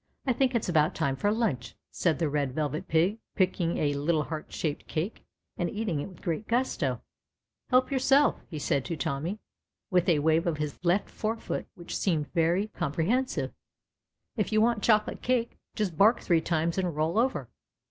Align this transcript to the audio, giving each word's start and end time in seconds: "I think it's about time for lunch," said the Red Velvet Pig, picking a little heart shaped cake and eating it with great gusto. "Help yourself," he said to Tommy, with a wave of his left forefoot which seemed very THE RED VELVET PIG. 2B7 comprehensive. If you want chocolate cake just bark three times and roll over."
"I 0.26 0.34
think 0.34 0.54
it's 0.54 0.68
about 0.68 0.94
time 0.94 1.16
for 1.16 1.32
lunch," 1.32 1.76
said 1.90 2.18
the 2.18 2.28
Red 2.28 2.52
Velvet 2.52 2.88
Pig, 2.88 3.20
picking 3.36 3.78
a 3.78 3.94
little 3.94 4.24
heart 4.24 4.52
shaped 4.52 4.86
cake 4.86 5.24
and 5.56 5.70
eating 5.70 5.98
it 5.98 6.08
with 6.10 6.20
great 6.20 6.46
gusto. 6.46 7.00
"Help 7.70 7.90
yourself," 7.90 8.42
he 8.50 8.58
said 8.58 8.84
to 8.84 8.98
Tommy, 8.98 9.38
with 9.90 10.10
a 10.10 10.18
wave 10.18 10.46
of 10.46 10.58
his 10.58 10.78
left 10.84 11.08
forefoot 11.08 11.64
which 11.74 11.96
seemed 11.96 12.30
very 12.34 12.66
THE 12.66 12.66
RED 12.66 12.68
VELVET 12.68 12.68
PIG. 12.68 12.72
2B7 12.72 12.78
comprehensive. 12.80 13.54
If 14.36 14.52
you 14.52 14.60
want 14.60 14.82
chocolate 14.82 15.22
cake 15.22 15.56
just 15.74 15.96
bark 15.96 16.20
three 16.20 16.42
times 16.42 16.76
and 16.76 16.94
roll 16.94 17.18
over." 17.18 17.48